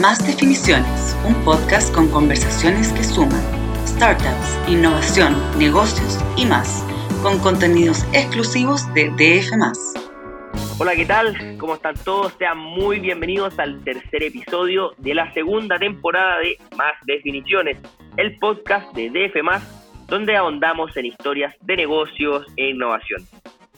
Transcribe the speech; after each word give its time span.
Más 0.00 0.26
Definiciones, 0.26 1.14
un 1.26 1.34
podcast 1.44 1.94
con 1.94 2.08
conversaciones 2.08 2.90
que 2.94 3.04
suman 3.04 3.42
startups, 3.86 4.58
innovación, 4.66 5.36
negocios 5.58 6.18
y 6.34 6.46
más, 6.46 6.82
con 7.22 7.38
contenidos 7.40 8.02
exclusivos 8.14 8.82
de 8.94 9.10
DF. 9.10 9.52
Hola, 10.80 10.96
¿qué 10.96 11.04
tal? 11.04 11.58
¿Cómo 11.58 11.74
están 11.74 11.94
todos? 12.04 12.32
Sean 12.38 12.56
muy 12.56 13.00
bienvenidos 13.00 13.58
al 13.58 13.84
tercer 13.84 14.22
episodio 14.22 14.92
de 14.96 15.14
la 15.14 15.30
segunda 15.34 15.78
temporada 15.78 16.38
de 16.38 16.56
Más 16.74 16.94
Definiciones, 17.04 17.76
el 18.16 18.38
podcast 18.38 18.90
de 18.94 19.10
DF, 19.10 19.36
donde 20.06 20.36
ahondamos 20.36 20.96
en 20.96 21.04
historias 21.04 21.54
de 21.60 21.76
negocios 21.76 22.46
e 22.56 22.70
innovación. 22.70 23.22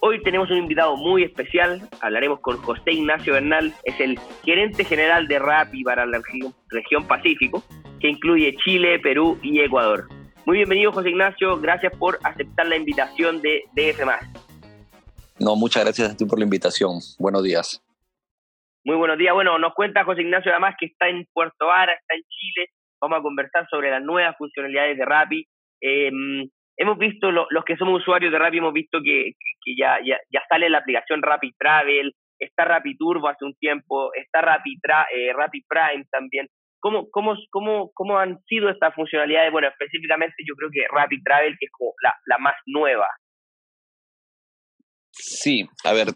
Hoy 0.06 0.22
tenemos 0.22 0.50
un 0.50 0.58
invitado 0.58 0.98
muy 0.98 1.22
especial. 1.22 1.80
Hablaremos 2.02 2.40
con 2.40 2.58
José 2.58 2.92
Ignacio 2.92 3.32
Bernal, 3.32 3.72
es 3.84 3.98
el 4.00 4.18
gerente 4.44 4.84
general 4.84 5.26
de 5.28 5.38
Rappi 5.38 5.82
para 5.82 6.04
la 6.04 6.20
región 6.68 7.08
Pacífico, 7.08 7.64
que 8.00 8.08
incluye 8.08 8.54
Chile, 8.62 8.98
Perú 8.98 9.38
y 9.42 9.60
Ecuador. 9.60 10.06
Muy 10.44 10.58
bienvenido, 10.58 10.92
José 10.92 11.08
Ignacio. 11.08 11.58
Gracias 11.58 11.96
por 11.96 12.18
aceptar 12.22 12.66
la 12.66 12.76
invitación 12.76 13.40
de 13.40 13.62
DF. 13.72 14.04
No, 15.40 15.56
muchas 15.56 15.84
gracias 15.84 16.10
a 16.10 16.16
ti 16.18 16.26
por 16.26 16.38
la 16.38 16.44
invitación. 16.44 16.98
Buenos 17.18 17.42
días. 17.42 17.82
Muy 18.84 18.96
buenos 18.96 19.16
días. 19.16 19.32
Bueno, 19.32 19.58
nos 19.58 19.72
cuenta 19.72 20.04
José 20.04 20.20
Ignacio 20.20 20.52
además 20.52 20.74
que 20.78 20.84
está 20.84 21.08
en 21.08 21.26
Puerto 21.32 21.64
Vara, 21.64 21.94
está 21.94 22.14
en 22.14 22.24
Chile. 22.28 22.66
Vamos 23.00 23.20
a 23.20 23.22
conversar 23.22 23.66
sobre 23.70 23.90
las 23.90 24.02
nuevas 24.02 24.36
funcionalidades 24.36 24.98
de 24.98 25.04
Rappi. 25.06 25.48
Em, 25.80 26.50
hemos 26.76 26.98
visto, 26.98 27.30
los 27.30 27.64
que 27.64 27.76
somos 27.76 28.00
usuarios 28.00 28.32
de 28.32 28.38
Rappi, 28.38 28.58
hemos 28.58 28.72
visto 28.72 28.98
que, 29.02 29.32
ya, 29.76 29.98
sale 30.48 30.68
la 30.68 30.78
aplicación 30.78 31.22
Rappi 31.22 31.52
Travel, 31.58 32.12
está 32.38 32.64
Rappi 32.64 32.96
Turbo 32.96 33.28
hace 33.28 33.44
un 33.44 33.54
tiempo, 33.54 34.12
está 34.14 34.40
Rappi, 34.40 34.78
eh, 35.14 35.32
Rappi 35.32 35.62
Prime 35.68 36.04
también. 36.10 36.48
¿Cómo, 36.80 37.08
cómo, 37.10 37.34
cómo, 37.50 37.90
¿Cómo 37.94 38.18
han 38.18 38.42
sido 38.44 38.68
estas 38.68 38.94
funcionalidades? 38.94 39.50
Bueno, 39.50 39.68
específicamente 39.68 40.34
yo 40.46 40.54
creo 40.54 40.70
que 40.70 40.86
Rappi 40.90 41.22
Travel, 41.22 41.56
que 41.58 41.66
es 41.66 41.72
como 41.72 41.92
la, 42.02 42.38
más 42.38 42.54
nueva. 42.66 43.06
Sí, 45.10 45.66
a 45.84 45.92
ver, 45.92 46.08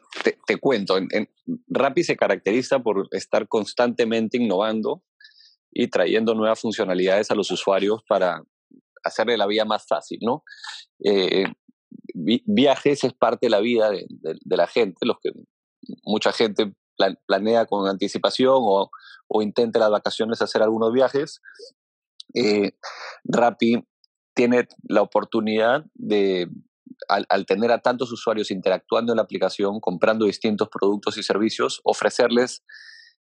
te, 0.46 0.58
cuento. 0.58 0.98
En, 0.98 1.06
en, 1.12 1.28
Rappi 1.68 2.02
se 2.02 2.16
caracteriza 2.16 2.80
por 2.80 3.08
estar 3.12 3.48
constantemente 3.48 4.36
innovando 4.36 5.02
y 5.70 5.88
trayendo 5.88 6.34
nuevas 6.34 6.60
funcionalidades 6.60 7.30
a 7.30 7.34
los 7.34 7.50
usuarios 7.50 8.02
para 8.06 8.42
hacerle 9.08 9.36
la 9.36 9.46
vida 9.46 9.64
más 9.64 9.86
fácil, 9.86 10.18
¿no? 10.22 10.44
Eh, 11.04 11.44
viajes 12.14 13.04
es 13.04 13.12
parte 13.12 13.46
de 13.46 13.50
la 13.50 13.60
vida 13.60 13.90
de, 13.90 14.56
la 14.56 14.66
gente, 14.66 15.06
los 15.06 15.16
que 15.22 15.30
mucha 16.04 16.32
gente 16.32 16.74
planea 17.26 17.66
con 17.66 17.88
anticipación 17.88 18.56
o, 18.58 18.90
intenta 19.42 19.78
las 19.78 19.90
vacaciones 19.90 20.42
hacer 20.42 20.62
algunos 20.62 20.92
viajes. 20.92 21.40
Eh, 22.34 22.72
Rappi 23.24 23.86
tiene 24.34 24.66
la 24.88 25.02
oportunidad 25.02 25.84
de, 25.94 26.48
al, 27.08 27.46
tener 27.46 27.70
a 27.72 27.80
tantos 27.80 28.12
usuarios 28.12 28.50
interactuando 28.50 29.12
en 29.12 29.16
la 29.16 29.22
aplicación, 29.22 29.80
comprando 29.80 30.26
distintos 30.26 30.68
productos 30.68 31.16
y 31.18 31.22
servicios, 31.22 31.80
ofrecerles 31.84 32.64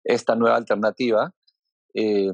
esta 0.04 0.36
nueva 0.36 0.56
alternativa 0.56 1.34
eh, 1.94 2.32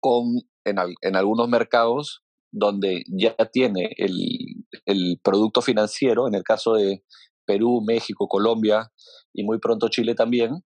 con, 0.00 0.40
en, 0.64 1.16
algunos 1.16 1.48
mercados 1.48 2.22
donde 2.58 3.04
ya 3.06 3.34
tiene 3.52 3.90
el, 3.98 4.64
el, 4.86 5.20
producto 5.22 5.60
financiero, 5.60 6.26
en 6.26 6.34
el 6.34 6.42
caso 6.42 6.72
de 6.72 7.04
Perú, 7.44 7.82
México, 7.86 8.28
Colombia 8.28 8.90
y 9.34 9.44
muy 9.44 9.58
pronto 9.58 9.88
Chile 9.88 10.14
también, 10.14 10.64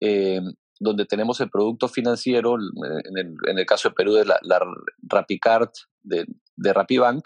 eh, 0.00 0.40
donde 0.80 1.04
tenemos 1.04 1.38
el 1.42 1.50
producto 1.50 1.86
financiero, 1.86 2.54
en 2.54 3.18
el, 3.18 3.34
en 3.46 3.58
el 3.58 3.66
caso 3.66 3.90
de 3.90 3.94
Perú 3.94 4.14
de 4.14 4.24
la, 4.24 4.38
la 4.42 4.60
RappiCard 5.02 5.68
de, 6.02 6.24
de 6.56 6.72
RappiBank, 6.72 7.22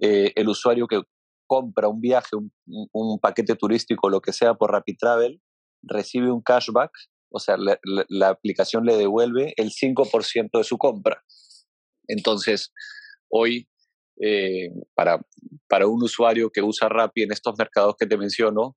eh, 0.00 0.32
el 0.34 0.48
usuario 0.48 0.86
que 0.86 1.02
compra 1.46 1.88
un 1.88 2.00
viaje, 2.00 2.34
un, 2.34 2.50
un, 2.92 3.18
paquete 3.20 3.56
turístico, 3.56 4.08
lo 4.08 4.22
que 4.22 4.32
sea 4.32 4.54
por 4.54 4.72
RappiTravel, 4.72 5.42
recibe 5.82 6.32
un 6.32 6.40
cashback, 6.40 6.92
o 7.30 7.40
sea, 7.40 7.58
la, 7.58 7.78
la, 7.82 8.06
la 8.08 8.28
aplicación 8.30 8.86
le 8.86 8.96
devuelve 8.96 9.52
el 9.58 9.70
5% 9.70 10.48
de 10.56 10.64
su 10.64 10.78
compra. 10.78 11.22
Entonces, 12.06 12.72
Hoy, 13.30 13.68
eh, 14.20 14.70
para, 14.94 15.20
para 15.68 15.86
un 15.86 16.02
usuario 16.02 16.50
que 16.50 16.62
usa 16.62 16.88
Rappi 16.88 17.22
en 17.22 17.32
estos 17.32 17.54
mercados 17.58 17.94
que 17.98 18.06
te 18.06 18.16
menciono, 18.16 18.76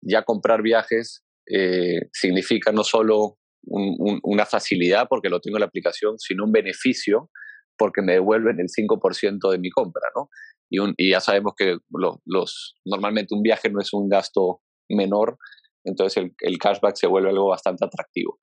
ya 0.00 0.22
comprar 0.22 0.62
viajes 0.62 1.24
eh, 1.46 2.00
significa 2.12 2.72
no 2.72 2.84
solo 2.84 3.38
un, 3.62 4.20
una 4.22 4.46
facilidad 4.46 5.06
porque 5.08 5.28
lo 5.28 5.40
tengo 5.40 5.56
en 5.56 5.60
la 5.60 5.66
aplicación, 5.66 6.18
sino 6.18 6.44
un 6.44 6.52
beneficio 6.52 7.30
porque 7.76 8.02
me 8.02 8.14
devuelven 8.14 8.60
el 8.60 8.68
5% 8.68 9.50
de 9.50 9.58
mi 9.58 9.70
compra, 9.70 10.08
¿no? 10.14 10.28
Y, 10.70 11.10
ya 11.10 11.20
sabemos 11.20 11.54
que 11.56 11.78
los, 12.26 12.74
normalmente 12.84 13.34
un 13.34 13.42
viaje 13.42 13.70
no 13.70 13.80
es 13.80 13.92
un 13.92 14.08
gasto 14.08 14.60
menor, 14.88 15.38
entonces 15.84 16.22
el, 16.22 16.34
el 16.40 16.58
cashback 16.58 16.96
se 16.96 17.06
vuelve 17.06 17.30
algo 17.30 17.48
bastante 17.48 17.86
atractivo. 17.86 18.38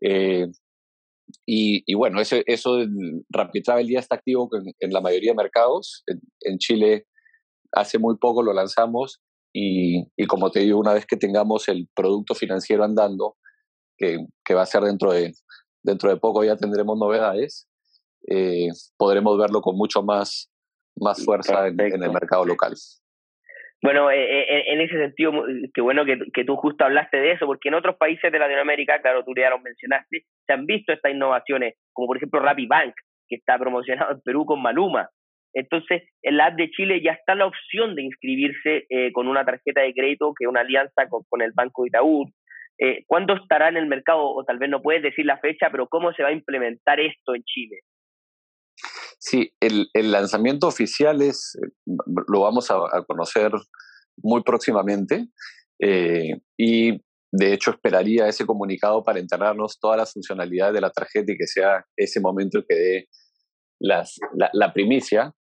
Eh, 0.00 0.46
y, 1.46 1.82
y, 1.86 1.94
bueno, 1.94 2.20
eso, 2.20 2.36
eso 2.46 2.78
Rapid 3.30 3.62
Travel 3.62 3.88
ya 3.88 3.98
está 3.98 4.16
activo 4.16 4.48
en, 4.52 4.72
en 4.80 4.92
la 4.92 5.00
mayoría 5.00 5.32
de 5.32 5.36
mercados. 5.36 6.02
En, 6.06 6.20
en, 6.40 6.58
Chile 6.58 7.06
hace 7.72 7.98
muy 7.98 8.16
poco 8.16 8.42
lo 8.42 8.52
lanzamos 8.52 9.20
y, 9.52 10.04
y, 10.16 10.26
como 10.26 10.50
te 10.50 10.60
digo, 10.60 10.78
una 10.78 10.94
vez 10.94 11.06
que 11.06 11.16
tengamos 11.16 11.68
el 11.68 11.88
producto 11.94 12.34
financiero 12.34 12.84
andando, 12.84 13.36
que, 13.96 14.18
que 14.44 14.54
va 14.54 14.62
a 14.62 14.66
ser 14.66 14.82
dentro 14.82 15.12
de, 15.12 15.32
dentro 15.82 16.10
de 16.10 16.16
poco 16.16 16.44
ya 16.44 16.56
tendremos 16.56 16.98
novedades, 16.98 17.68
eh, 18.28 18.68
podremos 18.96 19.38
verlo 19.38 19.60
con 19.60 19.76
mucho 19.76 20.02
más, 20.02 20.50
más 20.96 21.24
fuerza 21.24 21.66
en, 21.66 21.80
en, 21.80 22.02
el 22.02 22.12
mercado 22.12 22.44
local. 22.44 22.74
Bueno, 23.80 24.10
eh, 24.10 24.40
eh, 24.40 24.64
en 24.72 24.80
ese 24.80 24.98
sentido, 24.98 25.32
qué 25.72 25.80
bueno 25.80 26.04
que, 26.04 26.18
que, 26.34 26.44
tú 26.44 26.56
justo 26.56 26.84
hablaste 26.84 27.18
de 27.18 27.32
eso, 27.32 27.46
porque 27.46 27.68
en 27.68 27.74
otros 27.74 27.96
países 27.96 28.32
de 28.32 28.38
Latinoamérica, 28.38 29.00
claro, 29.00 29.24
tú 29.24 29.32
ya 29.36 29.50
lo 29.50 29.60
mencionaste, 29.60 30.24
se 30.46 30.52
han 30.52 30.66
visto 30.66 30.92
estas 30.92 31.12
innovaciones, 31.12 31.74
como 31.92 32.08
por 32.08 32.16
ejemplo 32.16 32.40
Rappi 32.40 32.66
Bank, 32.66 32.94
que 33.28 33.36
está 33.36 33.56
promocionado 33.56 34.12
en 34.12 34.20
Perú 34.22 34.44
con 34.44 34.60
Maluma. 34.60 35.08
Entonces, 35.54 36.02
en 36.22 36.36
la 36.36 36.46
app 36.46 36.56
de 36.56 36.70
Chile 36.70 37.00
ya 37.02 37.12
está 37.12 37.34
la 37.34 37.46
opción 37.46 37.94
de 37.94 38.02
inscribirse 38.02 38.86
eh, 38.90 39.12
con 39.12 39.28
una 39.28 39.44
tarjeta 39.44 39.80
de 39.80 39.94
crédito, 39.94 40.32
que 40.36 40.44
es 40.44 40.48
una 40.48 40.60
alianza 40.60 41.08
con, 41.08 41.22
con 41.28 41.42
el 41.42 41.52
Banco 41.54 41.86
Itaú. 41.86 42.26
Eh, 42.78 43.04
¿Cuándo 43.06 43.34
estará 43.34 43.68
en 43.68 43.76
el 43.76 43.86
mercado? 43.86 44.22
O 44.22 44.44
tal 44.44 44.58
vez 44.58 44.70
no 44.70 44.82
puedes 44.82 45.02
decir 45.02 45.26
la 45.26 45.38
fecha, 45.38 45.68
pero 45.70 45.88
¿cómo 45.88 46.12
se 46.12 46.22
va 46.22 46.28
a 46.28 46.32
implementar 46.32 47.00
esto 47.00 47.34
en 47.34 47.42
Chile? 47.44 47.80
Sí, 49.20 49.52
el, 49.60 49.88
el, 49.94 50.12
lanzamiento 50.12 50.68
oficial 50.68 51.22
es, 51.22 51.58
lo 52.28 52.40
vamos 52.40 52.70
a, 52.70 52.76
conocer 53.06 53.50
muy 54.22 54.42
próximamente 54.42 55.28
eh, 55.80 56.40
y 56.56 56.92
de 57.32 57.52
hecho 57.52 57.72
esperaría 57.72 58.28
ese 58.28 58.46
comunicado 58.46 59.02
para 59.02 59.18
enterarnos 59.18 59.78
todas 59.80 59.98
las 59.98 60.12
funcionalidades 60.12 60.74
de 60.74 60.80
la 60.80 60.90
tarjeta 60.90 61.32
y 61.32 61.36
que 61.36 61.46
sea 61.46 61.84
ese 61.96 62.20
momento 62.20 62.62
que 62.68 62.74
dé 62.76 63.08
las, 63.80 64.16
la, 64.34 64.50
la, 64.52 64.72
primicia, 64.72 65.34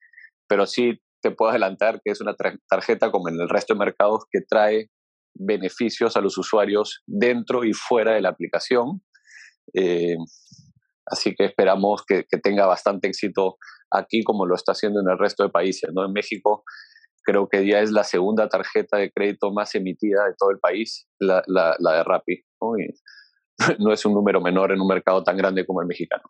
pero 0.49 0.67
sí 0.67 1.01
te 1.21 1.31
puedo 1.31 1.51
adelantar 1.51 2.01
que 2.05 2.13
es 2.13 2.21
una 2.21 2.37
tarjeta 2.69 3.11
como 3.11 3.29
en 3.29 3.41
el 3.41 3.49
resto 3.49 3.75
de 3.75 3.81
mercados 3.81 4.25
que 4.31 4.41
trae 4.41 4.91
beneficios 5.35 6.17
a 6.17 6.21
los 6.21 6.39
usuarios 6.39 7.03
dentro 7.07 7.65
y 7.65 7.73
fuera 7.73 8.15
de 8.15 8.21
la 8.21 8.29
aplicación. 8.29 9.03
Eh, 9.73 10.17
Así 11.07 11.35
que 11.35 11.45
esperamos 11.45 12.05
que, 12.07 12.25
tenga 12.43 12.67
bastante 12.67 13.09
éxito 13.09 13.57
aquí 13.91 14.23
como 14.25 14.47
lo 14.47 14.55
está 14.55 14.73
haciendo 14.73 15.01
en 15.01 15.09
el 15.11 15.19
resto 15.19 15.45
de 15.45 15.51
países. 15.51 15.91
¿no? 15.95 16.05
En 16.05 16.13
México 16.13 16.65
creo 17.23 17.49
que 17.49 17.67
ya 17.67 17.81
es 17.81 17.91
la 17.91 18.05
segunda 18.05 18.49
tarjeta 18.49 18.99
de 18.99 19.11
crédito 19.11 19.53
más 19.53 19.75
emitida 19.75 20.27
de 20.27 20.35
todo 20.39 20.51
el 20.51 20.59
país, 20.59 21.09
la, 21.19 21.43
la, 21.47 21.75
la 21.79 21.97
de 21.97 22.05
Rappi. 22.05 22.43
¿no? 22.61 22.73
No 23.79 23.93
es 23.93 24.05
un 24.05 24.15
número 24.15 24.41
menor 24.41 24.73
en 24.73 24.81
un 24.81 24.89
mercado 24.89 25.23
tan 25.23 25.37
grande 25.37 25.65
como 25.65 25.81
el 25.81 25.87
mexicano. 25.87 26.25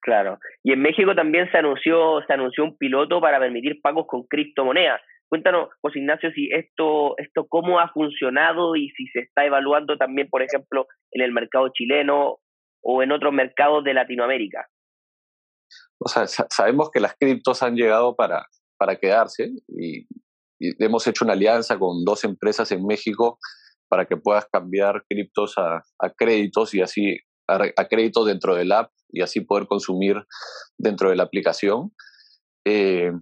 Claro. 0.00 0.38
Y 0.62 0.72
en 0.72 0.82
México 0.82 1.14
también 1.14 1.50
se 1.50 1.58
anunció, 1.58 2.22
se 2.26 2.32
anunció 2.32 2.64
un 2.64 2.76
piloto 2.76 3.20
para 3.20 3.38
permitir 3.38 3.80
pagos 3.82 4.06
con 4.06 4.24
criptomonedas. 4.24 5.00
Cuéntanos, 5.28 5.70
José 5.80 5.98
Ignacio, 5.98 6.30
si 6.32 6.50
esto, 6.52 7.16
esto 7.16 7.46
cómo 7.48 7.80
ha 7.80 7.88
funcionado 7.88 8.76
y 8.76 8.90
si 8.90 9.06
se 9.08 9.20
está 9.20 9.44
evaluando 9.46 9.96
también, 9.96 10.28
por 10.28 10.42
ejemplo, 10.42 10.86
en 11.10 11.22
el 11.22 11.32
mercado 11.32 11.70
chileno 11.72 12.38
o 12.84 13.02
en 13.02 13.12
otros 13.12 13.32
mercados 13.32 13.82
de 13.82 13.94
Latinoamérica? 13.94 14.68
O 15.98 16.08
sea, 16.08 16.26
sabemos 16.26 16.90
que 16.92 17.00
las 17.00 17.14
criptos 17.18 17.62
han 17.62 17.74
llegado 17.74 18.14
para, 18.14 18.46
para 18.78 18.96
quedarse 18.96 19.50
y, 19.68 20.06
hemos 20.78 21.06
hecho 21.06 21.24
una 21.24 21.34
alianza 21.34 21.78
con 21.78 22.04
dos 22.04 22.24
empresas 22.24 22.70
en 22.72 22.86
México 22.86 23.38
para 23.88 24.06
que 24.06 24.16
puedas 24.16 24.46
cambiar 24.50 25.04
criptos 25.08 25.58
a, 25.58 25.82
a 25.98 26.10
créditos 26.16 26.72
y 26.74 26.80
así 26.80 27.18
a, 27.48 27.58
a, 27.76 27.88
créditos 27.88 28.26
dentro 28.26 28.54
del 28.54 28.72
app 28.72 28.90
y 29.10 29.20
así 29.20 29.40
poder 29.40 29.66
consumir 29.66 30.16
dentro 30.78 31.10
de 31.10 31.16
la 31.16 31.24
aplicación. 31.24 31.92
Eh, 32.64 33.12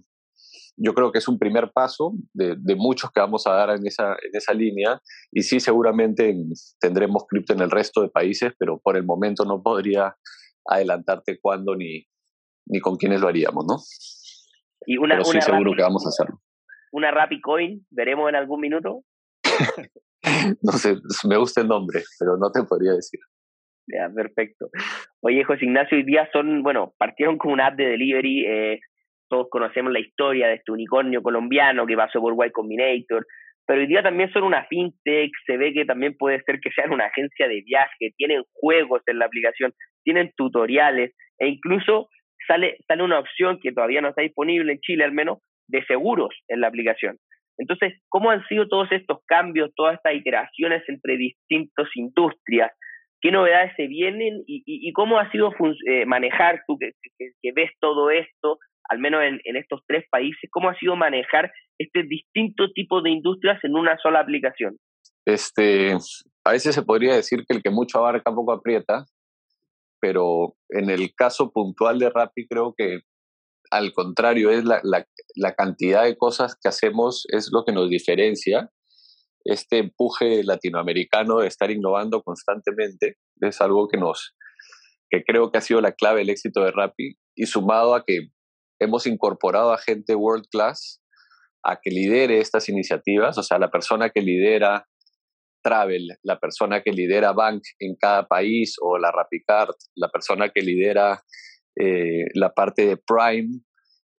yo 0.75 0.93
creo 0.93 1.11
que 1.11 1.19
es 1.19 1.27
un 1.27 1.37
primer 1.37 1.71
paso 1.71 2.13
de, 2.33 2.55
de, 2.57 2.75
muchos 2.75 3.11
que 3.11 3.19
vamos 3.19 3.45
a 3.47 3.53
dar 3.53 3.69
en 3.71 3.85
esa, 3.85 4.13
en 4.13 4.31
esa 4.33 4.53
línea 4.53 5.01
y 5.31 5.43
sí 5.43 5.59
seguramente 5.59 6.35
tendremos 6.79 7.25
cripto 7.27 7.53
en 7.53 7.61
el 7.61 7.71
resto 7.71 8.01
de 8.01 8.09
países, 8.09 8.53
pero 8.57 8.79
por 8.79 8.97
el 8.97 9.03
momento 9.03 9.45
no 9.45 9.61
podría 9.61 10.15
adelantarte 10.65 11.39
cuándo 11.39 11.75
ni, 11.75 12.05
ni 12.65 12.79
con 12.79 12.95
quiénes 12.95 13.21
lo 13.21 13.27
haríamos, 13.27 13.65
¿no? 13.67 13.77
Y 14.85 14.97
una, 14.97 15.15
pero 15.15 15.25
sí 15.25 15.41
seguro 15.41 15.73
que 15.75 15.83
vamos 15.83 16.05
a 16.05 16.09
hacerlo. 16.09 16.41
¿Una 16.91 17.11
Rappi 17.11 17.41
Coin 17.41 17.85
veremos 17.89 18.29
en 18.29 18.35
algún 18.35 18.59
minuto? 18.59 19.03
no 20.61 20.71
sé, 20.73 20.97
me 21.27 21.37
gusta 21.37 21.61
el 21.61 21.67
nombre, 21.67 22.03
pero 22.19 22.37
no 22.37 22.51
te 22.51 22.63
podría 22.63 22.93
decir. 22.93 23.19
Ya, 23.87 24.09
perfecto. 24.13 24.69
Oye, 25.21 25.43
José 25.43 25.65
Ignacio, 25.65 25.97
hoy 25.97 26.03
día 26.03 26.29
son, 26.31 26.63
bueno, 26.63 26.93
partieron 26.97 27.37
con 27.37 27.51
una 27.51 27.67
app 27.67 27.75
de 27.75 27.85
delivery, 27.85 28.45
eh, 28.45 28.79
todos 29.33 29.49
conocemos 29.49 29.91
la 29.91 29.99
historia 29.99 30.47
de 30.47 30.53
este 30.53 30.71
unicornio 30.71 31.23
colombiano 31.23 31.87
que 31.87 31.95
pasó 31.95 32.21
por 32.21 32.35
Y 32.45 32.51
Combinator, 32.51 33.25
pero 33.65 33.81
hoy 33.81 33.87
día 33.87 34.03
también 34.03 34.31
son 34.31 34.43
una 34.43 34.65
fintech, 34.65 35.31
se 35.47 35.57
ve 35.57 35.73
que 35.73 35.85
también 35.85 36.15
puede 36.15 36.39
ser 36.43 36.59
que 36.59 36.69
sean 36.69 36.93
una 36.93 37.05
agencia 37.05 37.47
de 37.47 37.63
viaje, 37.65 38.13
tienen 38.15 38.43
juegos 38.53 39.01
en 39.07 39.17
la 39.17 39.25
aplicación, 39.25 39.73
tienen 40.03 40.31
tutoriales 40.37 41.15
e 41.39 41.47
incluso 41.47 42.09
sale, 42.47 42.77
sale 42.87 43.01
una 43.01 43.17
opción 43.17 43.59
que 43.59 43.71
todavía 43.71 44.01
no 44.01 44.09
está 44.09 44.21
disponible 44.21 44.71
en 44.71 44.79
Chile 44.81 45.03
al 45.03 45.13
menos, 45.13 45.39
de 45.67 45.83
seguros 45.85 46.35
en 46.47 46.61
la 46.61 46.67
aplicación. 46.67 47.17
Entonces, 47.57 47.99
¿cómo 48.09 48.29
han 48.29 48.45
sido 48.47 48.67
todos 48.67 48.91
estos 48.91 49.17
cambios, 49.25 49.71
todas 49.75 49.95
estas 49.95 50.13
iteraciones 50.13 50.83
entre 50.87 51.17
distintas 51.17 51.87
industrias? 51.95 52.71
¿Qué 53.19 53.31
novedades 53.31 53.71
se 53.77 53.87
vienen 53.87 54.43
y, 54.45 54.91
cómo 54.91 55.17
ha 55.17 55.31
sido 55.31 55.51
eh, 55.87 56.05
manejar, 56.05 56.61
tú 56.67 56.77
que, 56.77 56.91
ves 57.55 57.71
todo 57.79 58.11
esto, 58.11 58.59
al 58.89 58.99
menos 58.99 59.21
en, 59.23 59.39
en, 59.43 59.55
estos 59.55 59.81
tres 59.87 60.05
países, 60.09 60.49
cómo 60.51 60.69
ha 60.69 60.77
sido 60.77 60.95
manejar 60.95 61.51
este 61.77 62.03
distinto 62.03 62.71
tipo 62.73 63.01
de 63.01 63.11
industrias 63.11 63.63
en 63.63 63.75
una 63.75 63.97
sola 63.97 64.19
aplicación? 64.19 64.77
Este, 65.25 65.95
a 66.43 66.51
veces 66.51 66.75
se 66.75 66.83
podría 66.83 67.15
decir 67.15 67.45
que 67.47 67.55
el 67.55 67.63
que 67.63 67.69
mucho 67.69 67.99
abarca 67.99 68.33
poco 68.33 68.51
aprieta, 68.51 69.05
pero 69.99 70.55
en 70.69 70.89
el 70.89 71.13
caso 71.15 71.51
puntual 71.51 71.99
de 71.99 72.09
Rappi 72.09 72.47
creo 72.47 72.73
que 72.77 72.99
al 73.73 73.91
contrario, 73.91 74.51
es 74.51 74.63
la, 74.65 74.81
la, 74.83 75.55
cantidad 75.55 76.03
de 76.03 76.15
cosas 76.15 76.55
que 76.61 76.69
hacemos 76.69 77.25
es 77.29 77.49
lo 77.51 77.65
que 77.65 77.71
nos 77.71 77.89
diferencia. 77.89 78.69
Este 79.43 79.79
empuje 79.79 80.43
latinoamericano 80.43 81.39
de 81.39 81.47
estar 81.47 81.71
innovando 81.71 82.21
constantemente 82.21 83.17
es 83.41 83.61
algo 83.61 83.87
que 83.87 83.97
nos, 83.97 84.35
que 85.09 85.23
creo 85.23 85.51
que 85.51 85.57
ha 85.57 85.61
sido 85.61 85.81
la 85.81 85.91
clave 85.91 86.19
del 86.19 86.29
éxito 86.29 86.63
de 86.63 86.71
Rappi 86.71 87.17
y 87.35 87.45
sumado 87.47 87.95
a 87.95 88.05
que 88.05 88.29
hemos 88.79 89.07
incorporado 89.07 89.71
a 89.73 89.77
gente 89.77 90.15
world 90.15 90.45
class 90.51 91.01
a 91.63 91.79
que 91.81 91.91
lidere 91.91 92.39
estas 92.39 92.67
iniciativas, 92.69 93.37
o 93.37 93.43
sea, 93.43 93.57
la 93.57 93.71
persona 93.71 94.09
que 94.09 94.21
lidera 94.21 94.87
Travel, 95.63 96.09
la 96.23 96.39
persona 96.39 96.83
que 96.83 96.91
lidera 96.91 97.31
Bank 97.31 97.61
en 97.79 97.95
cada 97.95 98.27
país 98.27 98.75
o 98.81 98.97
la 98.97 99.11
RappiCard, 99.11 99.75
la 99.95 100.09
persona 100.09 100.49
que 100.49 100.61
lidera 100.61 101.23
eh, 101.79 102.25
la 102.33 102.53
parte 102.53 102.85
de 102.85 102.97
Prime, 102.97 103.61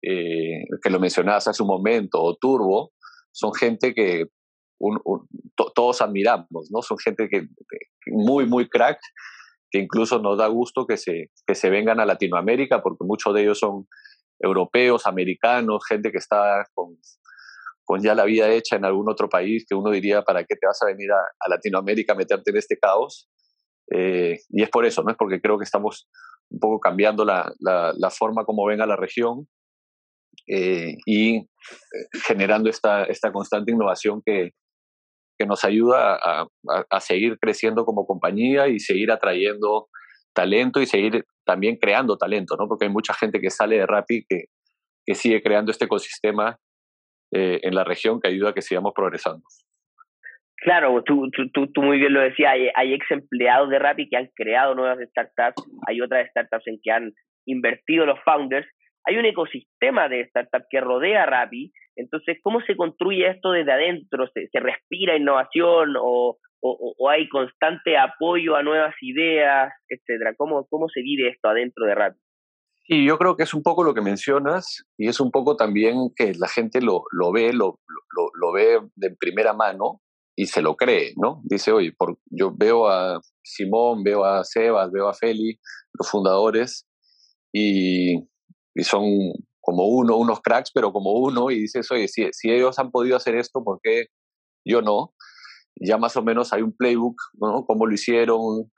eh, 0.02 0.64
que 0.82 0.90
lo 0.90 1.00
mencionabas 1.00 1.48
hace 1.48 1.62
un 1.62 1.68
momento, 1.68 2.22
o 2.22 2.38
Turbo, 2.38 2.94
son 3.32 3.54
gente 3.54 3.94
que 3.94 4.28
todos 5.76 6.02
admiramos, 6.02 6.70
¿no? 6.72 6.82
Son 6.82 6.98
gente 6.98 7.28
que, 7.30 7.48
muy, 8.08 8.46
muy 8.46 8.68
crack, 8.70 9.00
que 9.72 9.80
incluso 9.80 10.20
nos 10.20 10.38
da 10.38 10.48
gusto 10.48 10.86
que 10.86 10.98
se, 10.98 11.32
que 11.46 11.56
se 11.56 11.70
vengan 11.70 12.00
a 12.00 12.06
Latinoamérica, 12.06 12.82
porque 12.82 13.06
muchos 13.06 13.34
de 13.34 13.44
ellos 13.44 13.60
son 13.60 13.88
europeos, 14.39 15.07
americanos, 15.07 15.83
gente 15.88 16.12
que 16.12 16.18
está 16.18 16.65
con, 16.74 16.97
con 17.83 18.01
ya 18.01 18.15
la 18.15 18.25
vida 18.25 18.50
hecha 18.50 18.75
en 18.75 18.85
algún 18.85 19.09
otro 19.09 19.30
país, 19.30 19.65
que 19.68 19.75
uno 19.75 19.91
diría, 19.91 20.21
¿para 20.21 20.44
qué 20.44 20.56
te 20.56 20.68
vas 20.68 20.81
a 20.81 20.88
venir 20.88 21.12
a, 21.12 21.50
Latinoamérica 21.50 22.13
a 22.13 22.18
meterte 22.18 22.51
en 22.51 22.57
este 22.57 22.77
caos? 22.77 23.30
Eh, 23.91 24.39
y 24.50 24.63
es 24.63 24.69
por 24.69 24.85
eso, 24.85 25.03
¿no? 25.03 25.12
Es 25.12 25.18
porque 25.18 25.41
creo 25.41 25.57
que 25.57 25.65
estamos 25.65 26.07
un 26.50 26.59
poco 26.59 26.80
cambiando 26.80 27.25
la, 27.25 27.51
la, 27.59 28.09
forma 28.09 28.45
como 28.45 28.65
ven 28.65 28.81
a 28.81 28.85
la 28.85 28.95
región 28.95 29.47
eh, 30.47 30.95
y 31.06 31.38
eh, 31.38 31.47
generando 32.25 32.69
esta, 32.69 33.06
esta 33.06 33.31
constante 33.31 33.71
innovación 33.71 34.21
que, 34.25 34.51
que 35.38 35.45
nos 35.45 35.63
ayuda 35.63 36.15
a, 36.15 36.47
a, 36.89 37.00
seguir 37.00 37.38
creciendo 37.39 37.85
como 37.85 38.06
compañía 38.06 38.68
y 38.68 38.80
seguir 38.80 39.12
atrayendo 39.12 39.88
talento 40.33 40.81
y 40.81 40.85
seguir 40.85 41.25
también 41.45 41.77
creando 41.77 42.18
talento, 42.18 42.56
¿no? 42.57 42.68
Porque 42.68 42.85
hay 42.85 42.91
mucha 42.91 43.13
gente 43.13 43.39
que 43.39 43.50
sale 43.50 43.77
de 43.77 43.85
Rappi 43.85 44.25
que, 44.27 44.45
que 45.06 45.15
sigue 45.15 45.41
creando 45.41 45.71
este 45.71 45.85
ecosistema 45.85 46.57
eh, 47.31 47.59
en 47.63 47.75
la 47.75 47.83
región 47.83 48.19
que 48.19 48.30
ayuda 48.30 48.50
a 48.50 48.53
que 48.53 48.62
sigamos 48.62 48.94
progresando. 48.95 49.44
Claro, 50.57 51.03
tú, 51.03 51.30
tú, 51.31 51.68
tú, 51.71 51.81
muy 51.81 52.00
bien 52.00 52.13
lo 52.13 52.21
decías, 52.21 52.53
hay, 52.75 52.94
ex 52.94 53.12
empleados 53.12 53.69
de 53.69 53.80
Rappi 53.80 54.07
que 54.07 54.15
han 54.15 54.30
creado 54.33 54.75
nuevas 54.75 54.97
startups, 55.09 55.62
hay 55.88 56.00
otras 56.00 56.30
startups 56.30 56.68
en 56.68 56.80
que 56.81 56.91
han 56.91 57.12
invertido 57.45 58.06
los 58.06 58.18
founders, 58.24 58.65
hay 59.06 59.18
un 59.18 59.25
ecosistema 59.25 60.07
de 60.07 60.25
startups 60.30 60.65
que 60.69 60.80
rodea 60.80 61.24
a 61.24 61.25
Rappi, 61.25 61.74
entonces, 61.95 62.38
¿cómo 62.41 62.62
se 62.62 62.75
construye 62.75 63.27
esto 63.27 63.51
desde 63.51 63.71
adentro? 63.71 64.27
¿Se, 64.33 64.47
se 64.47 64.59
respira 64.59 65.18
innovación 65.18 65.95
o, 66.00 66.38
o, 66.63 66.95
o, 66.98 67.10
hay 67.10 67.27
constante 67.27 67.98
apoyo 67.98 68.56
a 68.56 68.63
nuevas 68.63 68.95
ideas, 69.01 69.74
etcétera? 69.89 70.33
¿Cómo, 70.38 70.65
¿Cómo 70.69 70.88
se 70.88 71.01
vive 71.01 71.30
esto 71.30 71.50
adentro 71.50 71.86
de 71.86 71.95
Rappi? 71.95 72.19
Y 72.88 73.06
yo 73.06 73.18
creo 73.18 73.36
que 73.36 73.44
es 73.44 73.54
un 73.54 73.63
poco 73.63 73.83
lo 73.83 73.94
que 73.94 74.01
mencionas 74.01 74.83
y 74.98 75.07
es 75.07 75.19
un 75.19 75.31
poco 75.31 75.56
también 75.56 76.10
que 76.15 76.33
la 76.36 76.48
gente 76.48 76.81
lo, 76.81 77.04
lo 77.12 77.31
ve, 77.31 77.54
lo, 77.54 77.80
lo, 77.88 78.30
lo 78.33 78.51
ve 78.51 78.80
de 78.95 79.15
primera 79.15 79.54
mano 79.54 80.01
y 80.36 80.48
se 80.48 80.62
lo 80.62 80.75
cree, 80.75 81.13
¿no? 81.15 81.42
Dice, 81.44 81.71
oye, 81.71 81.94
por, 81.98 82.18
yo 82.25 82.54
veo 82.56 82.88
a 82.88 83.21
Simón, 83.44 84.04
veo 84.04 84.25
a 84.25 84.44
Sebas, 84.44 84.92
veo 84.92 85.07
a 85.07 85.13
Feli, 85.13 85.59
los 85.94 86.09
fundadores, 86.09 86.88
y, 87.54 88.16
y 88.74 88.83
son 88.83 89.04
como 89.62 89.88
uno, 89.88 90.18
unos 90.18 90.42
cracks, 90.42 90.71
pero 90.74 90.92
como 90.92 91.13
uno, 91.13 91.51
y 91.51 91.59
dices, 91.59 91.89
oye, 91.92 92.07
si, 92.07 92.27
si 92.31 92.51
ellos 92.51 92.80
han 92.80 92.92
podido 92.92 93.16
hacer 93.16 93.36
esto, 93.36 93.63
¿por 93.63 93.80
qué 93.81 94.07
yo 94.66 94.81
no? 94.81 95.13
Ya 95.75 95.98
más 95.98 96.16
o 96.16 96.24
menos 96.24 96.54
hay 96.54 96.62
un 96.62 96.75
playbook, 96.75 97.16
¿no? 97.34 97.66
Cómo 97.66 97.86
lo 97.86 97.94
hicieron, 97.94 98.72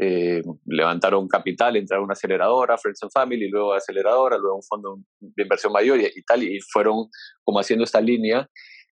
eh, 0.00 0.42
levantaron 0.66 1.28
capital, 1.28 1.76
entraron 1.76 2.04
a 2.04 2.06
una 2.06 2.12
aceleradora, 2.12 2.78
Friends 2.78 3.02
and 3.02 3.12
Family, 3.12 3.48
luego 3.48 3.74
aceleradora, 3.74 4.38
luego 4.38 4.56
un 4.56 4.62
fondo 4.62 4.98
de 5.20 5.42
inversión 5.42 5.72
mayor 5.72 6.00
y, 6.00 6.06
y, 6.06 6.22
tal, 6.22 6.42
y 6.42 6.60
fueron 6.60 7.08
como 7.44 7.60
haciendo 7.60 7.84
esta 7.84 8.00
línea 8.00 8.48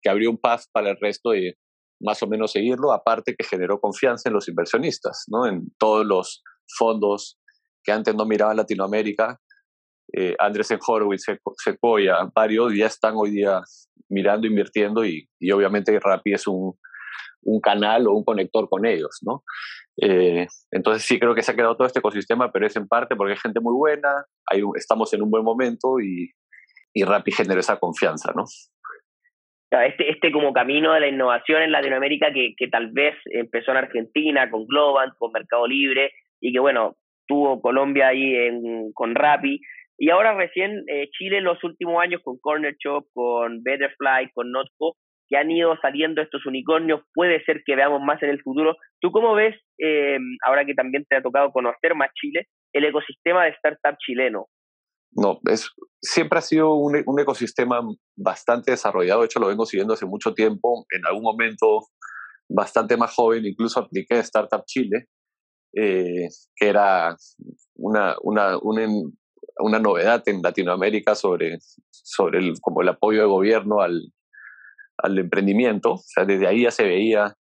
que 0.01 0.09
abrió 0.09 0.29
un 0.29 0.37
path 0.37 0.63
para 0.71 0.91
el 0.91 0.97
resto 0.99 1.31
de, 1.31 1.55
más 2.01 2.21
o 2.23 2.27
menos 2.27 2.51
seguirlo, 2.51 2.91
aparte 2.91 3.35
que 3.35 3.45
generó 3.45 3.79
confianza 3.79 4.29
en 4.29 4.33
los 4.33 4.47
inversionistas, 4.47 5.25
¿no? 5.27 5.45
en 5.45 5.71
todos 5.77 6.05
los 6.05 6.43
fondos 6.77 7.37
que 7.83 7.91
antes 7.91 8.15
no 8.15 8.25
miraban 8.25 8.57
Latinoamérica. 8.57 9.39
Eh, 10.13 10.35
Andrés 10.39 10.73
Horowitz, 10.85 11.25
Sequoia, 11.57 12.29
varios 12.35 12.73
ya 12.75 12.87
están 12.87 13.13
hoy 13.15 13.31
día 13.31 13.61
mirando, 14.09 14.45
invirtiendo 14.45 15.05
y, 15.05 15.29
y 15.39 15.51
obviamente 15.51 15.97
Rappi 15.99 16.33
es 16.33 16.47
un, 16.47 16.77
un, 17.43 17.59
canal 17.61 18.07
o 18.07 18.13
un 18.13 18.23
conector 18.23 18.67
con 18.69 18.85
ellos, 18.85 19.19
¿no? 19.21 19.43
Eh, 20.01 20.47
entonces 20.71 21.03
sí 21.03 21.19
creo 21.19 21.35
que 21.35 21.41
se 21.41 21.51
ha 21.51 21.55
quedado 21.55 21.75
todo 21.75 21.87
este 21.87 21.99
ecosistema, 21.99 22.51
pero 22.51 22.65
es 22.65 22.75
en 22.75 22.87
parte 22.87 23.15
porque 23.15 23.33
hay 23.33 23.39
gente 23.39 23.59
muy 23.59 23.73
buena, 23.73 24.25
hay, 24.45 24.61
estamos 24.75 25.13
en 25.13 25.21
un 25.21 25.29
buen 25.29 25.43
momento 25.43 25.99
y, 25.99 26.31
y 26.93 27.03
Rappi 27.03 27.31
genera 27.31 27.59
esa 27.59 27.77
confianza, 27.77 28.31
¿no? 28.35 28.45
este, 29.79 30.11
este 30.11 30.31
como 30.31 30.51
camino 30.51 30.93
de 30.93 30.99
la 30.99 31.07
innovación 31.07 31.61
en 31.61 31.71
Latinoamérica 31.71 32.33
que, 32.33 32.53
que 32.57 32.67
tal 32.67 32.91
vez 32.91 33.15
empezó 33.25 33.71
en 33.71 33.77
Argentina 33.77 34.49
con 34.49 34.65
Globant, 34.65 35.13
con 35.17 35.31
Mercado 35.31 35.65
Libre 35.65 36.11
y 36.41 36.51
que 36.51 36.59
bueno, 36.59 36.97
tuvo 37.27 37.61
Colombia 37.61 38.09
ahí 38.09 38.35
en, 38.35 38.91
con 38.93 39.15
Rappi 39.15 39.61
y 39.97 40.09
ahora 40.09 40.33
recién 40.33 40.83
eh, 40.87 41.09
Chile 41.11 41.37
en 41.37 41.45
los 41.45 41.63
últimos 41.63 42.01
años 42.01 42.21
con 42.23 42.37
Corner 42.39 42.75
Shop, 42.83 43.05
con 43.13 43.61
Betterfly, 43.63 44.31
con 44.33 44.51
Notco, 44.51 44.97
que 45.31 45.37
han 45.37 45.49
ido 45.49 45.77
saliendo 45.81 46.21
estos 46.21 46.45
unicornios, 46.45 47.01
puede 47.13 47.41
ser 47.45 47.63
que 47.65 47.77
veamos 47.77 48.01
más 48.01 48.21
en 48.21 48.31
el 48.31 48.41
futuro. 48.41 48.75
¿Tú 48.99 49.11
cómo 49.11 49.33
ves, 49.33 49.55
eh, 49.77 50.17
ahora 50.45 50.65
que 50.65 50.73
también 50.73 51.05
te 51.07 51.15
ha 51.15 51.21
tocado 51.21 51.53
conocer 51.53 51.95
más 51.95 52.09
Chile, 52.13 52.49
el 52.73 52.83
ecosistema 52.83 53.45
de 53.45 53.51
startup 53.51 53.97
chileno? 53.97 54.47
No, 55.13 55.39
es, 55.49 55.69
siempre 56.01 56.39
ha 56.39 56.41
sido 56.41 56.75
un, 56.75 57.01
un, 57.05 57.19
ecosistema 57.19 57.81
bastante 58.17 58.71
desarrollado, 58.71 59.21
de 59.21 59.27
hecho 59.27 59.39
lo 59.39 59.47
vengo 59.47 59.65
siguiendo 59.65 59.93
hace 59.93 60.05
mucho 60.05 60.33
tiempo, 60.33 60.85
en 60.89 61.05
algún 61.05 61.23
momento 61.23 61.87
bastante 62.49 62.97
más 62.97 63.13
joven, 63.15 63.45
incluso 63.45 63.79
apliqué 63.79 64.19
Startup 64.19 64.63
Chile, 64.65 65.07
eh, 65.73 66.27
que 66.57 66.67
era 66.67 67.15
una, 67.75 68.15
una, 68.21 68.57
una, 68.57 68.85
una, 69.59 69.79
novedad 69.79 70.23
en 70.25 70.41
Latinoamérica 70.41 71.15
sobre, 71.15 71.59
sobre 71.89 72.39
el, 72.39 72.59
como 72.59 72.81
el 72.81 72.89
apoyo 72.89 73.21
de 73.21 73.27
gobierno 73.27 73.79
al, 73.79 74.11
al 75.01 75.17
emprendimiento, 75.17 75.93
o 75.93 76.03
sea, 76.05 76.25
desde 76.25 76.47
ahí 76.47 76.63
ya 76.63 76.71
se 76.71 76.83
veía 76.83 77.35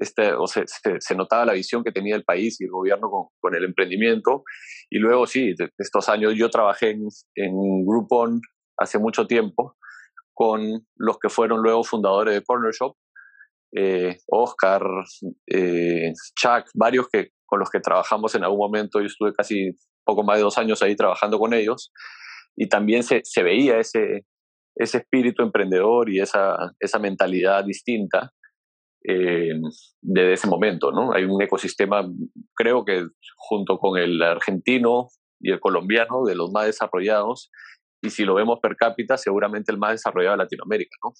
este, 0.00 0.32
o 0.32 0.46
se, 0.46 0.64
se, 0.66 1.14
notaba 1.16 1.44
la 1.44 1.54
visión 1.54 1.82
que 1.82 1.90
tenía 1.90 2.14
el 2.14 2.24
país 2.24 2.60
y 2.60 2.64
el 2.64 2.70
gobierno 2.70 3.10
con, 3.40 3.54
el 3.54 3.64
emprendimiento. 3.64 4.44
Y 4.90 4.98
luego, 4.98 5.26
sí, 5.26 5.54
estos 5.76 6.08
años 6.08 6.34
yo 6.36 6.50
trabajé 6.50 6.90
en, 6.90 7.08
en 7.34 7.84
Groupon 7.84 8.40
hace 8.76 8.98
mucho 8.98 9.26
tiempo, 9.26 9.76
con 10.32 10.86
los 10.96 11.18
que 11.18 11.28
fueron 11.28 11.62
luego 11.62 11.82
fundadores 11.82 12.34
de 12.34 12.42
Corner 12.44 12.72
Shop, 12.72 12.96
eh, 13.76 14.18
Oscar, 14.28 14.82
eh, 15.48 16.12
Chuck, 16.36 16.70
varios 16.74 17.08
que, 17.08 17.30
con 17.44 17.58
los 17.58 17.68
que 17.68 17.80
trabajamos 17.80 18.34
en 18.36 18.44
algún 18.44 18.58
momento. 18.58 19.00
Yo 19.00 19.06
estuve 19.06 19.32
casi 19.32 19.72
poco 20.04 20.22
más 20.22 20.36
de 20.36 20.44
dos 20.44 20.58
años 20.58 20.80
ahí 20.80 20.94
trabajando 20.94 21.38
con 21.40 21.52
ellos 21.54 21.92
y 22.56 22.68
también 22.68 23.02
se, 23.02 23.20
se 23.24 23.42
veía 23.42 23.78
ese, 23.78 24.26
ese 24.78 24.98
espíritu 24.98 25.42
emprendedor 25.42 26.08
y 26.08 26.20
esa, 26.20 26.56
esa 26.78 26.98
mentalidad 26.98 27.64
distinta 27.64 28.32
eh, 29.04 29.52
desde 30.00 30.32
ese 30.32 30.48
momento. 30.48 30.92
¿no? 30.92 31.12
Hay 31.12 31.24
un 31.24 31.42
ecosistema, 31.42 32.08
creo 32.54 32.84
que 32.84 33.06
junto 33.36 33.78
con 33.78 33.98
el 33.98 34.22
argentino 34.22 35.08
y 35.40 35.50
el 35.52 35.60
colombiano, 35.60 36.24
de 36.24 36.36
los 36.36 36.52
más 36.52 36.66
desarrollados, 36.66 37.50
y 38.00 38.10
si 38.10 38.24
lo 38.24 38.34
vemos 38.34 38.60
per 38.60 38.76
cápita, 38.76 39.16
seguramente 39.16 39.72
el 39.72 39.78
más 39.78 39.92
desarrollado 39.92 40.36
de 40.36 40.44
Latinoamérica. 40.44 40.96
¿no? 41.02 41.12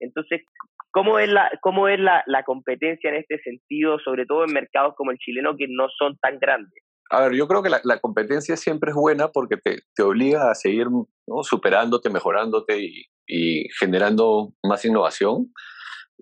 Entonces, 0.00 0.42
¿cómo 0.90 1.20
es, 1.20 1.28
la, 1.28 1.50
cómo 1.60 1.86
es 1.86 2.00
la, 2.00 2.24
la 2.26 2.42
competencia 2.42 3.10
en 3.10 3.16
este 3.16 3.38
sentido, 3.38 3.98
sobre 4.00 4.26
todo 4.26 4.44
en 4.44 4.52
mercados 4.52 4.94
como 4.96 5.12
el 5.12 5.18
chileno, 5.18 5.56
que 5.56 5.66
no 5.68 5.86
son 5.96 6.18
tan 6.18 6.40
grandes? 6.40 6.82
A 7.12 7.22
ver, 7.22 7.34
yo 7.34 7.48
creo 7.48 7.60
que 7.62 7.70
la, 7.70 7.80
la 7.82 7.98
competencia 7.98 8.56
siempre 8.56 8.90
es 8.90 8.96
buena 8.96 9.32
porque 9.32 9.56
te, 9.56 9.82
te 9.96 10.02
obliga 10.04 10.50
a 10.50 10.54
seguir 10.54 10.86
¿no? 10.90 11.42
superándote, 11.42 12.08
mejorándote 12.08 12.80
y, 12.80 13.04
y, 13.26 13.68
generando 13.80 14.54
más 14.62 14.84
innovación. 14.84 15.52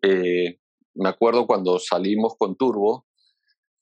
Eh, 0.02 0.59
me 0.95 1.11
acuerdo 1.11 1.47
cuando 1.47 1.78
salimos 1.78 2.37
con 2.38 2.57
Turbo, 2.57 3.07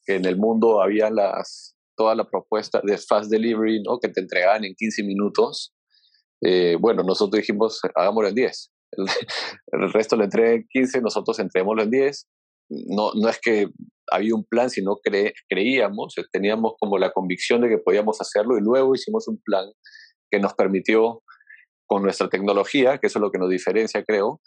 que 0.04 0.16
en 0.16 0.24
el 0.24 0.36
mundo 0.36 0.82
había 0.82 1.08
las, 1.10 1.76
toda 1.96 2.16
la 2.16 2.28
propuesta 2.28 2.80
de 2.82 2.98
fast 2.98 3.30
delivery, 3.30 3.82
¿no? 3.84 4.00
que 4.00 4.08
te 4.08 4.20
entregaban 4.20 4.64
en 4.64 4.74
15 4.74 5.04
minutos. 5.04 5.74
Eh, 6.42 6.76
bueno, 6.80 7.04
nosotros 7.04 7.40
dijimos, 7.40 7.80
hagámoslo 7.94 8.30
en 8.30 8.34
10. 8.34 8.72
El, 8.92 9.06
el 9.82 9.92
resto 9.92 10.16
lo 10.16 10.24
entregué 10.24 10.54
en 10.54 10.66
15, 10.68 11.00
nosotros 11.02 11.38
entreguémoslo 11.38 11.84
en 11.84 11.90
10. 11.90 12.26
No, 12.88 13.12
no 13.14 13.28
es 13.28 13.38
que 13.40 13.68
había 14.10 14.34
un 14.34 14.44
plan, 14.44 14.70
sino 14.70 14.96
cre 15.02 15.32
creíamos, 15.48 16.16
eh, 16.18 16.24
teníamos 16.32 16.74
como 16.78 16.98
la 16.98 17.12
convicción 17.12 17.60
de 17.62 17.68
que 17.68 17.78
podíamos 17.78 18.20
hacerlo 18.20 18.56
y 18.56 18.60
luego 18.60 18.94
hicimos 18.94 19.28
un 19.28 19.40
plan 19.44 19.66
que 20.30 20.40
nos 20.40 20.54
permitió, 20.54 21.22
con 21.86 22.02
nuestra 22.02 22.28
tecnología, 22.28 22.98
que 22.98 23.06
eso 23.06 23.18
es 23.18 23.22
lo 23.22 23.30
que 23.30 23.38
nos 23.38 23.50
diferencia, 23.50 24.04
creo, 24.04 24.40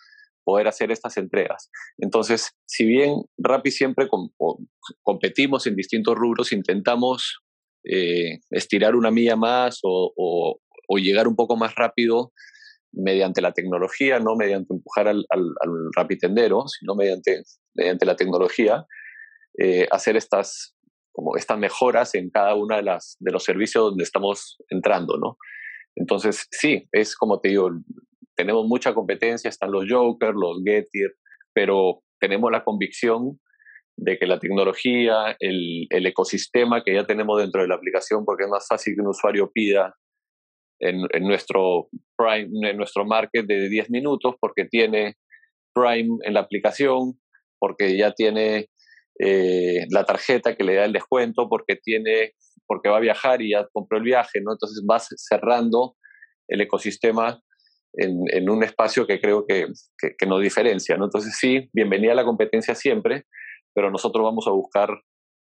poder 0.43 0.67
hacer 0.67 0.91
estas 0.91 1.17
entregas. 1.17 1.69
Entonces, 1.97 2.51
si 2.65 2.85
bien 2.85 3.23
Rappi 3.37 3.71
siempre 3.71 4.07
com 4.07 4.29
competimos 5.03 5.67
en 5.67 5.75
distintos 5.75 6.15
rubros, 6.15 6.51
intentamos 6.51 7.39
eh, 7.85 8.39
estirar 8.49 8.95
una 8.95 9.11
milla 9.11 9.35
más 9.35 9.79
o, 9.83 10.59
llegar 10.97 11.27
un 11.27 11.35
poco 11.35 11.55
más 11.55 11.75
rápido 11.75 12.33
mediante 12.91 13.41
la 13.41 13.53
tecnología, 13.53 14.19
no 14.19 14.35
mediante 14.35 14.73
empujar 14.73 15.07
al, 15.07 15.23
al, 15.29 15.43
al 15.61 16.67
sino 16.67 16.95
mediante, 16.95 17.43
mediante 17.75 18.05
la 18.07 18.15
tecnología, 18.15 18.85
eh, 19.57 19.87
hacer 19.91 20.15
estas, 20.15 20.75
como 21.11 21.35
estas 21.35 21.57
mejoras 21.57 22.15
en 22.15 22.29
cada 22.29 22.55
uno 22.55 22.75
de, 22.75 22.83
las, 22.83 23.17
de 23.19 23.31
los 23.31 23.43
servicios 23.43 23.83
donde 23.83 24.03
estamos 24.03 24.57
entrando, 24.69 25.17
¿no? 25.17 25.37
Entonces, 25.95 26.47
sí, 26.51 26.87
es 26.91 27.15
como 27.15 27.39
te 27.39 27.49
digo, 27.49 27.71
tenemos 28.35 28.65
mucha 28.67 28.93
competencia, 28.93 29.49
están 29.49 29.71
los 29.71 29.85
Joker, 29.89 30.33
los 30.33 30.61
Getir, 30.63 31.15
pero 31.53 32.01
tenemos 32.19 32.51
la 32.51 32.63
convicción 32.63 33.39
de 33.97 34.17
que 34.17 34.25
la 34.25 34.39
tecnología, 34.39 35.35
el, 35.39 35.87
el, 35.89 36.05
ecosistema 36.05 36.83
que 36.83 36.93
ya 36.93 37.05
tenemos 37.05 37.41
dentro 37.41 37.61
de 37.61 37.67
la 37.67 37.75
aplicación, 37.75 38.23
porque 38.23 38.45
es 38.45 38.49
más 38.49 38.65
fácil 38.67 38.95
que 38.95 39.01
un 39.01 39.07
usuario 39.07 39.51
pida 39.51 39.93
en, 40.79 41.01
en, 41.11 41.23
nuestro 41.23 41.89
Prime, 42.17 42.69
en 42.69 42.77
nuestro 42.77 43.05
market 43.05 43.45
de 43.45 43.67
10 43.67 43.89
minutos, 43.89 44.35
porque 44.39 44.65
tiene 44.65 45.15
Prime 45.73 46.17
en 46.23 46.33
la 46.33 46.39
aplicación, 46.39 47.19
porque 47.59 47.97
ya 47.97 48.13
tiene 48.13 48.69
eh, 49.19 49.85
la 49.89 50.05
tarjeta 50.05 50.55
que 50.55 50.63
le 50.63 50.75
da 50.75 50.85
el 50.85 50.93
descuento, 50.93 51.49
porque 51.49 51.75
tiene, 51.75 52.33
porque 52.65 52.89
va 52.89 52.97
a 52.97 53.01
viajar 53.01 53.41
y 53.41 53.51
ya 53.51 53.67
compró 53.71 53.97
el 53.97 54.03
viaje, 54.03 54.39
¿no? 54.41 54.53
Entonces 54.53 54.83
vas 54.87 55.09
cerrando 55.17 55.95
el 56.47 56.61
ecosistema 56.61 57.41
en, 57.93 58.23
en 58.31 58.49
un 58.49 58.63
espacio 58.63 59.05
que 59.05 59.19
creo 59.19 59.45
que, 59.45 59.67
que, 59.97 60.15
que, 60.17 60.25
nos 60.25 60.41
diferencia, 60.41 60.97
¿no? 60.97 61.05
Entonces 61.05 61.35
sí, 61.37 61.69
bienvenida 61.73 62.13
a 62.13 62.15
la 62.15 62.23
competencia 62.25 62.75
siempre, 62.75 63.25
pero 63.73 63.91
nosotros 63.91 64.23
vamos 64.23 64.47
a 64.47 64.51
buscar 64.51 64.89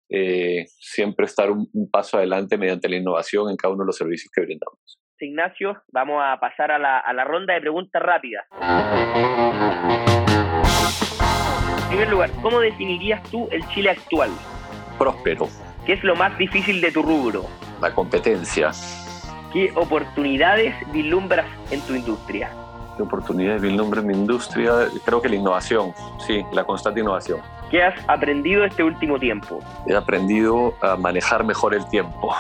eh, 0.09 0.65
siempre 0.79 1.25
estar 1.25 1.51
un, 1.51 1.69
un, 1.73 1.89
paso 1.89 2.17
adelante 2.17 2.57
mediante 2.57 2.89
la 2.89 2.97
innovación 2.97 3.49
en 3.49 3.55
cada 3.55 3.73
uno 3.73 3.83
de 3.83 3.87
los 3.87 3.97
servicios 3.97 4.29
que 4.33 4.41
brindamos. 4.41 4.99
Ignacio, 5.19 5.83
vamos 5.93 6.21
a 6.21 6.39
pasar 6.39 6.71
a 6.71 6.79
la, 6.79 6.99
a 6.99 7.13
la 7.13 7.23
ronda 7.23 7.53
de 7.53 7.61
preguntas 7.61 8.01
rápidas. 8.01 8.45
Primer 11.91 12.09
lugar, 12.09 12.31
¿cómo 12.41 12.61
definirías 12.61 13.21
tú 13.23 13.49
el 13.51 13.67
Chile 13.67 13.89
actual? 13.89 14.29
Próspero. 14.97 15.49
¿Qué 15.85 15.91
es 15.91 16.03
lo 16.05 16.15
más 16.15 16.37
difícil 16.37 16.79
de 16.79 16.89
tu 16.89 17.03
rubro? 17.03 17.47
La 17.81 17.93
competencia. 17.93 18.71
¿Qué 19.51 19.73
oportunidades 19.75 20.73
vislumbras 20.93 21.45
en 21.69 21.81
tu 21.81 21.93
industria? 21.93 22.49
¿Qué 22.95 23.03
oportunidades 23.03 23.61
vislumbras 23.61 24.05
en 24.05 24.07
mi 24.07 24.13
industria? 24.13 24.71
Creo 25.03 25.21
que 25.21 25.27
la 25.27 25.35
innovación, 25.35 25.93
sí, 26.25 26.45
la 26.53 26.63
constante 26.63 27.01
innovación. 27.01 27.41
¿Qué 27.69 27.83
has 27.83 27.95
aprendido 28.07 28.63
este 28.63 28.85
último 28.85 29.19
tiempo? 29.19 29.59
He 29.85 29.93
aprendido 29.93 30.73
a 30.81 30.95
manejar 30.95 31.43
mejor 31.43 31.73
el 31.75 31.85
tiempo. 31.89 32.33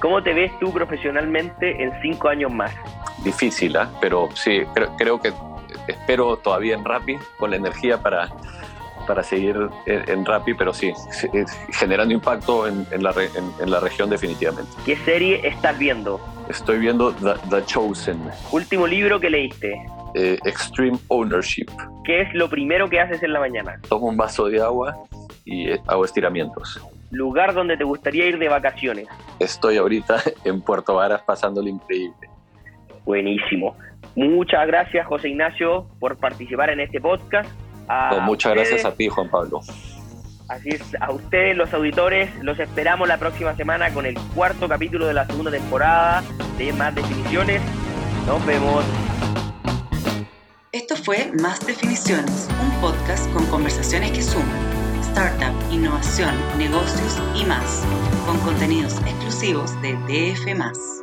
¿Cómo 0.00 0.20
te 0.24 0.34
ves 0.34 0.50
tú 0.58 0.72
profesionalmente 0.72 1.80
en 1.80 1.92
cinco 2.02 2.26
años 2.26 2.52
más? 2.52 2.74
Difícil, 3.22 3.76
¿eh? 3.76 3.86
pero 4.00 4.28
sí, 4.34 4.64
creo, 4.74 4.96
creo, 4.96 5.20
que 5.20 5.32
espero 5.86 6.36
todavía 6.38 6.74
en 6.74 6.84
Rappi 6.84 7.16
con 7.38 7.50
la 7.50 7.56
energía 7.56 8.02
para, 8.02 8.28
para 9.06 9.22
seguir 9.22 9.56
en, 9.86 10.08
en 10.08 10.24
Rappi, 10.24 10.54
pero 10.54 10.72
sí, 10.72 10.92
generando 11.72 12.14
impacto 12.14 12.66
en, 12.66 12.86
en, 12.90 13.02
la, 13.02 13.10
en, 13.10 13.52
en, 13.60 13.70
la 13.70 13.80
región 13.80 14.10
definitivamente. 14.10 14.70
¿Qué 14.84 14.96
serie 14.96 15.46
estás 15.46 15.78
viendo? 15.78 16.20
Estoy 16.48 16.78
viendo 16.78 17.12
The, 17.12 17.34
The 17.50 17.64
Chosen. 17.66 18.20
¿Último 18.50 18.86
libro 18.86 19.20
que 19.20 19.30
leíste? 19.30 19.74
Eh, 20.14 20.38
Extreme 20.44 20.98
Ownership. 21.08 21.66
¿Qué 22.04 22.22
es 22.22 22.34
lo 22.34 22.48
primero 22.48 22.88
que 22.88 23.00
haces 23.00 23.22
en 23.22 23.32
la 23.32 23.40
mañana? 23.40 23.80
Tomo 23.88 24.08
un 24.08 24.16
vaso 24.16 24.46
de 24.46 24.60
agua 24.60 24.96
y 25.44 25.70
eh, 25.70 25.80
hago 25.86 26.04
estiramientos 26.04 26.80
lugar 27.12 27.52
donde 27.54 27.76
te 27.76 27.84
gustaría 27.84 28.26
ir 28.26 28.38
de 28.38 28.48
vacaciones? 28.48 29.06
Estoy 29.38 29.76
ahorita 29.76 30.16
en 30.44 30.60
Puerto 30.60 30.94
Varas 30.96 31.22
pasándolo 31.22 31.68
increíble. 31.68 32.28
Buenísimo. 33.04 33.76
Muchas 34.16 34.66
gracias, 34.66 35.06
José 35.06 35.28
Ignacio, 35.30 35.86
por 36.00 36.16
participar 36.18 36.70
en 36.70 36.80
este 36.80 37.00
podcast. 37.00 37.50
A 37.88 38.10
no, 38.16 38.20
muchas 38.22 38.52
ustedes, 38.52 38.68
gracias 38.70 38.92
a 38.92 38.96
ti, 38.96 39.08
Juan 39.08 39.28
Pablo. 39.30 39.60
Así 40.48 40.70
es, 40.70 40.82
a 41.00 41.10
ustedes, 41.10 41.56
los 41.56 41.72
auditores, 41.72 42.30
los 42.42 42.58
esperamos 42.58 43.08
la 43.08 43.18
próxima 43.18 43.54
semana 43.56 43.92
con 43.92 44.06
el 44.06 44.18
cuarto 44.34 44.68
capítulo 44.68 45.06
de 45.06 45.14
la 45.14 45.26
segunda 45.26 45.50
temporada 45.50 46.22
de 46.58 46.72
Más 46.72 46.94
Definiciones. 46.94 47.62
Nos 48.26 48.44
vemos. 48.44 48.84
Esto 50.72 50.96
fue 50.96 51.30
Más 51.40 51.66
Definiciones, 51.66 52.48
un 52.62 52.80
podcast 52.80 53.30
con 53.32 53.46
conversaciones 53.46 54.10
que 54.12 54.22
suman 54.22 54.82
startup, 55.12 55.54
innovación, 55.70 56.34
negocios 56.56 57.20
y 57.34 57.44
más, 57.44 57.84
con 58.26 58.38
contenidos 58.40 58.98
exclusivos 59.00 59.70
de 59.82 59.92
DF. 60.08 61.01